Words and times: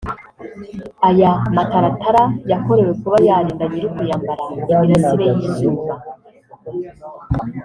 aya 1.09 1.31
mataratara 1.55 2.23
yakorewe 2.51 2.91
kuba 3.01 3.17
yarinda 3.27 3.65
nyir’ukuyambara 3.71 4.41
imirasire 4.51 5.31
y’izuba 5.39 5.93